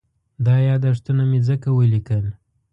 دا 0.45 0.55
یادښتونه 0.69 1.23
مې 1.29 1.39
ځکه 1.49 1.69
وليکل. 1.73 2.25